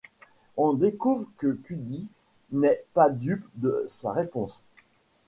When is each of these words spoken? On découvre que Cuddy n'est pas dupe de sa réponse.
On 0.57 0.73
découvre 0.73 1.27
que 1.37 1.51
Cuddy 1.53 2.07
n'est 2.51 2.83
pas 2.95 3.11
dupe 3.11 3.45
de 3.53 3.85
sa 3.87 4.11
réponse. 4.11 4.63